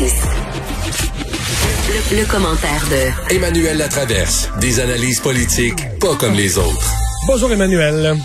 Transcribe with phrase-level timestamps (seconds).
[0.00, 0.06] Le,
[2.20, 4.50] le commentaire de Emmanuel Latraverse.
[4.60, 6.92] Des analyses politiques pas comme les autres.
[7.28, 8.16] Bonjour Emmanuel.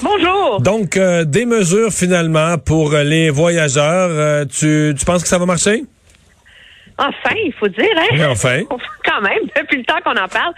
[0.00, 0.60] Bonjour.
[0.60, 4.10] Donc, euh, des mesures finalement pour les voyageurs.
[4.12, 5.82] Euh, tu, tu penses que ça va marcher?
[6.96, 8.06] Enfin, il faut dire, hein?
[8.12, 8.62] Oui, enfin.
[9.04, 10.52] Quand même, depuis le temps qu'on en parle.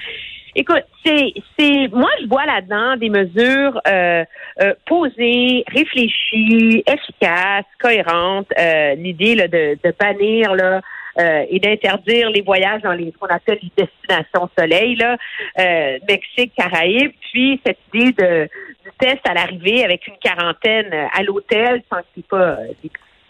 [0.56, 4.24] Écoute, c'est, c'est, moi, je vois là-dedans des mesures euh,
[4.60, 8.48] euh, posées, réfléchies, efficaces, cohérentes.
[8.58, 10.80] Euh, l'idée là, de, de bannir là,
[11.18, 15.16] euh, et d'interdire les voyages dans les ce qu'on appelle les destinations soleil, là,
[15.58, 18.48] euh, Mexique, Caraïbes, puis cette idée de
[18.84, 22.58] du test à l'arrivée avec une quarantaine à l'hôtel sans que tu pas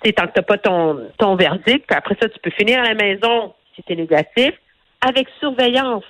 [0.05, 2.85] c'est tant que t'as pas ton ton verdict, puis après ça tu peux finir à
[2.85, 4.53] la maison si t'es négatif
[5.01, 6.05] avec surveillance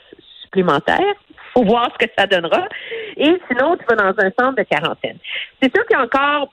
[1.54, 2.68] Faut voir ce que ça donnera.
[3.16, 5.18] Et sinon, tu vas dans un centre de quarantaine.
[5.60, 6.52] C'est sûr qu'il y a encore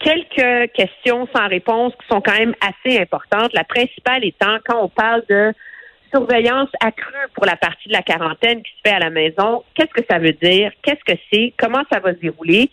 [0.00, 3.52] quelques questions sans réponse qui sont quand même assez importantes.
[3.52, 5.52] La principale étant, quand on parle de
[6.12, 9.92] surveillance accrue pour la partie de la quarantaine qui se fait à la maison, qu'est-ce
[9.92, 10.72] que ça veut dire?
[10.82, 11.52] Qu'est-ce que c'est?
[11.58, 12.70] Comment ça va se dérouler?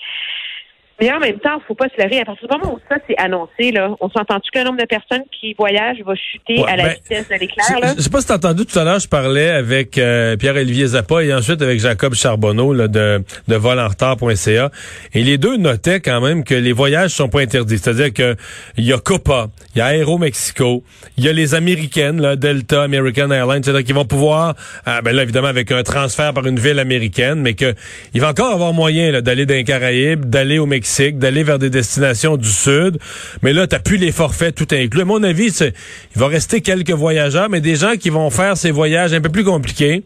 [1.02, 2.20] Mais en même temps, il ne faut pas se leurrer.
[2.22, 4.86] À partir du moment où ça c'est annoncé, là, on s'entend-tu que le nombre de
[4.86, 7.66] personnes qui voyagent va chuter Ouais, à la ben, vitesse de l'éclair?
[7.70, 7.94] Je là?
[7.98, 11.24] je sais pas si t'as entendu tout à l'heure, je parlais avec euh, Pierre-Olivier Zappa
[11.24, 14.70] et ensuite avec Jacob Charbonneau là, de, de volenretard.ca.
[15.14, 17.80] Et les deux notaient quand même que les voyages sont pas interdits.
[17.80, 18.36] C'est-à-dire que
[18.78, 20.84] il y a Copa, il y a Aero Mexico,
[21.18, 24.54] il y a les Américaines, là, Delta, American Airlines, c'est-à-dire qu'ils vont pouvoir,
[24.86, 27.74] ah, ben là évidemment avec un transfert par une ville américaine, mais que
[28.14, 31.60] il va encore avoir moyen là, d'aller dans les Caraïbes, d'aller au Mexique, d'aller vers
[31.60, 32.98] des destinations du Sud.
[33.42, 35.02] Mais là, t'as plus les forfaits tout inclus.
[35.02, 35.74] À mon avis, c'est-
[36.16, 39.30] il va rester quelques voyageurs, mais des gens qui vont faire ces voyages un peu
[39.30, 40.04] plus compliqués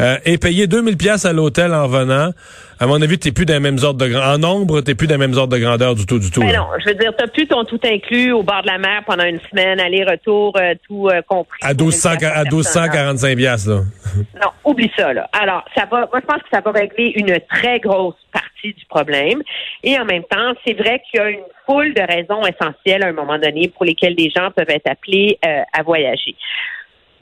[0.00, 2.30] euh, et payer 2000 pièces à l'hôtel en venant.
[2.82, 4.30] À mon avis, t'es plus dans les mêmes ordres de grandeur.
[4.30, 6.40] En nombre, t'es plus dans les mêmes ordres de grandeur du tout, du tout.
[6.40, 6.58] Ben là.
[6.60, 9.24] non, je veux dire, t'as plus ton tout inclus au bord de la mer pendant
[9.24, 11.58] une semaine, aller-retour, euh, tout euh, compris.
[11.60, 13.82] À 1200, à 1245 pièces là.
[14.40, 15.28] Non, oublie ça, là.
[15.38, 18.84] Alors, ça va, moi, je pense que ça va régler une très grosse partie du
[18.86, 19.42] problème.
[19.82, 23.08] Et en même temps, c'est vrai qu'il y a une foule de raisons essentielles à
[23.08, 26.34] un moment donné pour lesquelles les gens peuvent être appelés euh, à voyager.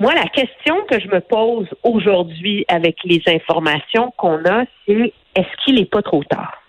[0.00, 5.65] Moi, la question que je me pose aujourd'hui avec les informations qu'on a, c'est est-ce
[5.65, 6.62] qu'il n'est pas trop tard?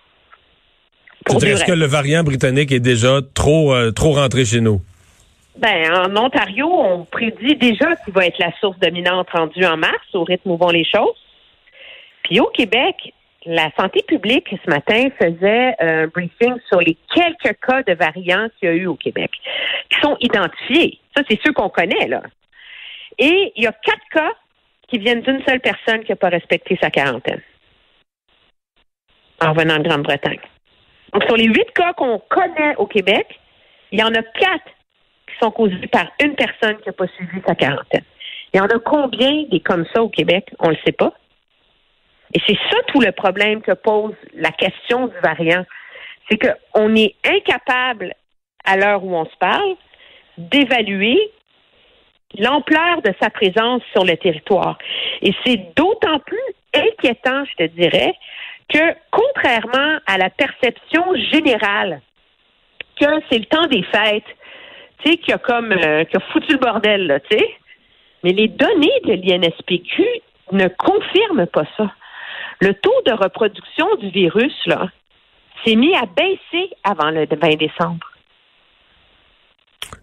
[1.29, 4.81] Est-ce que le variant britannique est déjà trop, euh, trop rentré chez nous?
[5.57, 10.05] Ben, en Ontario, on prédit déjà qu'il va être la source dominante rendue en mars,
[10.13, 11.17] au rythme où vont les choses.
[12.23, 13.13] Puis au Québec,
[13.45, 18.69] la santé publique, ce matin, faisait un briefing sur les quelques cas de variants qu'il
[18.69, 19.31] y a eu au Québec,
[19.89, 20.99] qui sont identifiés.
[21.15, 22.21] Ça, c'est ceux qu'on connaît, là.
[23.17, 24.31] Et il y a quatre cas
[24.87, 27.41] qui viennent d'une seule personne qui n'a pas respecté sa quarantaine
[29.41, 30.39] en venant de Grande-Bretagne.
[31.13, 33.39] Donc, sur les huit cas qu'on connaît au Québec,
[33.91, 34.65] il y en a quatre
[35.27, 38.03] qui sont causés par une personne qui n'a pas suivi sa quarantaine.
[38.53, 40.51] Il y en a combien des comme ça au Québec?
[40.59, 41.13] On ne le sait pas.
[42.33, 45.65] Et c'est ça tout le problème que pose la question du variant.
[46.29, 48.13] C'est qu'on est incapable,
[48.65, 49.75] à l'heure où on se parle,
[50.37, 51.19] d'évaluer
[52.37, 54.77] l'ampleur de sa présence sur le territoire.
[55.21, 56.37] Et c'est d'autant plus
[56.75, 58.13] inquiétant, je te dirais,
[58.71, 62.01] que contrairement à la perception générale
[62.99, 64.23] que c'est le temps des fêtes,
[65.03, 67.49] tu sais, qui a comme euh, qui a foutu le bordel, tu sais.
[68.23, 70.03] Mais les données de l'INSPQ
[70.51, 71.91] ne confirment pas ça.
[72.61, 74.89] Le taux de reproduction du virus, là,
[75.63, 78.05] s'est mis à baisser avant le 20 décembre.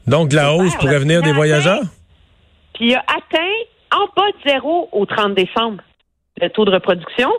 [0.06, 0.98] Donc, la hausse clair, pourrait là.
[1.00, 1.82] venir des voyageurs?
[2.74, 3.56] Puis il a atteint
[3.92, 5.82] en bas de zéro au 30 décembre
[6.40, 7.30] le taux de reproduction.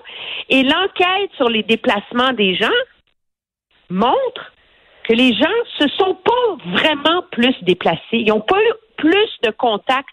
[0.50, 2.68] Et l'enquête sur les déplacements des gens
[3.90, 4.54] montre
[5.04, 5.46] que les gens
[5.80, 8.02] se sont pas vraiment plus déplacés.
[8.12, 10.08] Ils n'ont pas eu plus de contacts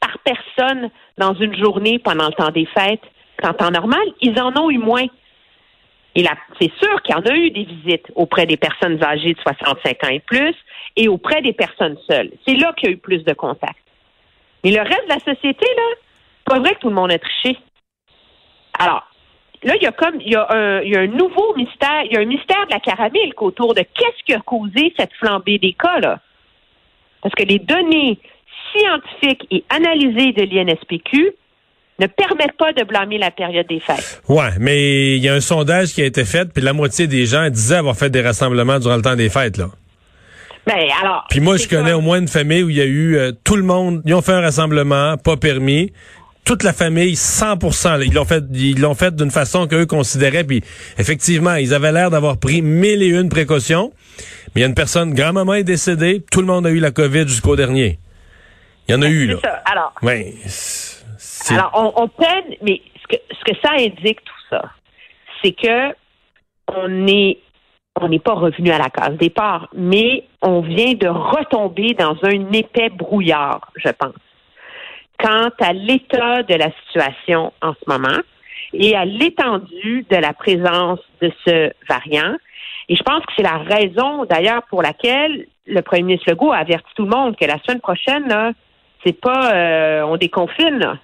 [0.00, 3.02] par personne dans une journée pendant le temps des fêtes
[3.42, 4.02] qu'en temps normal.
[4.20, 5.06] Ils en ont eu moins.
[6.16, 6.24] Et
[6.60, 10.04] c'est sûr qu'il y en a eu des visites auprès des personnes âgées de 65
[10.04, 10.54] ans et plus
[10.96, 12.30] et auprès des personnes seules.
[12.46, 13.82] C'est là qu'il y a eu plus de contacts.
[14.62, 15.82] Mais le reste de la société, là,
[16.44, 17.58] pas vrai que tout le monde a triché.
[18.78, 19.02] Alors,
[19.64, 22.26] là, il y a comme il y a un, nouveau mystère, il y a un
[22.26, 26.20] mystère de la caramel autour de qu'est-ce qui a causé cette flambée des cas, là.
[27.22, 28.18] Parce que les données
[28.72, 31.34] scientifiques et analysées de l'INSPQ
[31.98, 34.22] ne permettent pas de blâmer la période des fêtes.
[34.28, 37.26] Ouais, mais il y a un sondage qui a été fait, puis la moitié des
[37.26, 39.68] gens disaient avoir fait des rassemblements durant le temps des fêtes, là.
[40.66, 41.26] Ben, alors.
[41.28, 43.56] Puis moi, je connais au moins une famille où il y a eu euh, tout
[43.56, 45.92] le monde, ils ont fait un rassemblement, pas permis.
[46.44, 50.44] Toute la famille, 100 là, Ils l'ont fait, ils l'ont fait d'une façon qu'eux considéraient.
[50.44, 50.62] Puis
[50.98, 53.92] effectivement, ils avaient l'air d'avoir pris mille et une précautions.
[54.54, 56.90] Mais il y a une personne, grand-maman est décédée, tout le monde a eu la
[56.90, 57.98] COVID jusqu'au dernier.
[58.88, 59.36] Il y en a eu, là.
[59.42, 59.62] Ça.
[59.64, 60.34] Alors, oui,
[61.50, 64.62] alors on, on peine, mais ce que, ce que ça indique, tout ça,
[65.42, 65.94] c'est que
[66.68, 67.38] on est
[68.00, 72.52] on n'est pas revenu à la case départ, mais on vient de retomber dans un
[72.52, 74.14] épais brouillard, je pense,
[75.18, 78.18] quant à l'état de la situation en ce moment
[78.72, 82.34] et à l'étendue de la présence de ce variant.
[82.88, 86.58] Et je pense que c'est la raison, d'ailleurs, pour laquelle le premier ministre Legault a
[86.58, 88.52] averti tout le monde que la semaine prochaine, là,
[89.04, 90.98] c'est pas euh, on déconfine.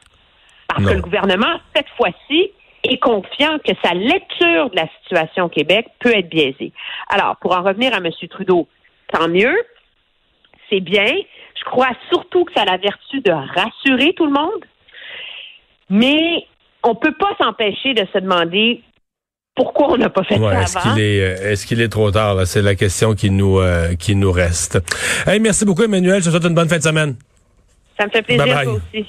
[0.75, 2.51] Parce que le gouvernement, cette fois-ci,
[2.85, 6.73] est confiant que sa lecture de la situation au Québec peut être biaisée.
[7.09, 8.11] Alors, pour en revenir à M.
[8.31, 8.69] Trudeau,
[9.13, 9.55] tant mieux,
[10.71, 11.13] c'est bien.
[11.59, 14.65] Je crois surtout que ça a la vertu de rassurer tout le monde,
[15.91, 16.47] mais
[16.83, 18.83] on peut pas s'empêcher de se demander
[19.55, 20.95] pourquoi on n'a pas fait ça est-ce avant.
[20.95, 22.47] Qu'il est, est-ce qu'il est trop tard?
[22.47, 24.79] C'est la question qui nous, euh, qui nous reste.
[25.27, 26.21] Hey, merci beaucoup, Emmanuel.
[26.21, 27.17] Je te souhaite une bonne fin de semaine.
[27.99, 28.65] Ça me fait plaisir, Bye bye.
[28.65, 29.07] toi aussi.